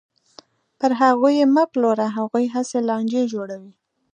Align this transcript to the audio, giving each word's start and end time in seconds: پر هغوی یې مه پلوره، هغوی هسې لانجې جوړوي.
پر 0.79 0.91
هغوی 1.01 1.33
یې 1.39 1.45
مه 1.55 1.63
پلوره، 1.71 2.07
هغوی 2.17 2.45
هسې 2.53 2.79
لانجې 2.89 3.23
جوړوي. 3.33 3.73